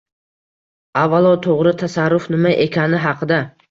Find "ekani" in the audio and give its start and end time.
2.69-3.09